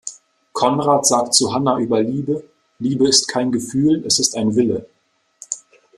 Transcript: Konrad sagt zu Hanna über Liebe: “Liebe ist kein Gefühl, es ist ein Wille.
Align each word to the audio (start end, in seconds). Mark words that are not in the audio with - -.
Konrad 0.53 1.05
sagt 1.05 1.35
zu 1.35 1.53
Hanna 1.53 1.77
über 1.77 2.01
Liebe: 2.01 2.43
“Liebe 2.79 3.07
ist 3.07 3.27
kein 3.27 3.51
Gefühl, 3.51 4.03
es 4.03 4.17
ist 4.17 4.35
ein 4.35 4.55
Wille. 4.55 4.87